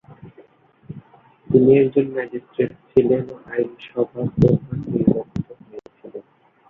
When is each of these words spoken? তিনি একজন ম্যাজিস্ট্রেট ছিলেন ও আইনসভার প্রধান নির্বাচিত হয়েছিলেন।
তিনি 1.49 1.71
একজন 1.81 2.05
ম্যাজিস্ট্রেট 2.15 2.71
ছিলেন 2.89 3.23
ও 3.29 3.45
আইনসভার 3.51 4.05
প্রধান 4.35 4.55
নির্বাচিত 4.91 5.47
হয়েছিলেন। 5.61 6.23